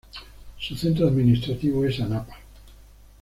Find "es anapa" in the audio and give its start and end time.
1.85-2.35